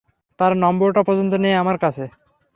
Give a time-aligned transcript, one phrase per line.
[0.39, 2.05] তার নম্বরটা পর্যন্ত নেই আমার কাছে।